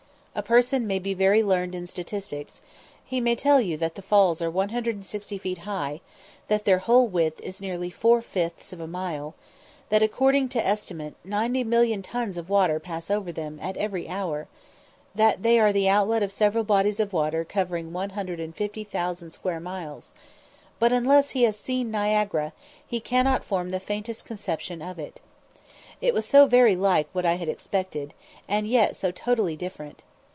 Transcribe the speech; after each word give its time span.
A 0.33 0.41
person 0.41 0.87
may 0.87 0.97
be 0.97 1.13
very 1.13 1.43
learned 1.43 1.75
in 1.75 1.85
statistics 1.87 2.61
he 3.03 3.19
may 3.19 3.35
tell 3.35 3.59
you 3.59 3.75
that 3.75 3.95
the 3.95 4.01
falls 4.01 4.41
are 4.41 4.49
160 4.49 5.37
feet 5.37 5.57
high 5.59 5.99
that 6.47 6.63
their 6.63 6.77
whole 6.79 7.05
width 7.09 7.41
is 7.41 7.59
nearly 7.59 7.89
four 7.89 8.21
fifths 8.21 8.71
of 8.71 8.79
a 8.79 8.87
mile 8.87 9.35
that, 9.89 10.01
according 10.01 10.47
to 10.49 10.65
estimate, 10.65 11.15
ninety 11.25 11.65
million 11.65 12.01
tons 12.01 12.37
of 12.37 12.47
water 12.49 12.79
pass 12.79 13.11
over 13.11 13.29
them 13.33 13.59
every 13.61 14.07
hour 14.07 14.47
that 15.13 15.43
they 15.43 15.59
are 15.59 15.73
the 15.73 15.89
outlet 15.89 16.23
of 16.23 16.31
several 16.31 16.63
bodies 16.63 17.01
of 17.01 17.11
water 17.11 17.43
covering 17.43 17.91
one 17.91 18.11
hundred 18.11 18.39
and 18.39 18.55
fifty 18.55 18.85
thousand 18.85 19.31
square 19.31 19.59
miles; 19.59 20.13
but 20.79 20.93
unless 20.93 21.31
he 21.31 21.43
has 21.43 21.59
seen 21.59 21.91
Niagara, 21.91 22.53
he 22.87 23.01
cannot 23.01 23.43
form 23.43 23.71
the 23.71 23.81
faintest 23.81 24.23
conception 24.25 24.81
of 24.81 24.97
it. 24.97 25.19
It 25.99 26.13
was 26.13 26.25
so 26.25 26.45
very 26.47 26.77
like 26.77 27.09
what 27.11 27.25
I 27.25 27.33
had 27.33 27.49
expected, 27.49 28.13
and 28.47 28.65
yet 28.65 28.95
so 28.95 29.11
totally 29.11 29.57
different. 29.57 30.03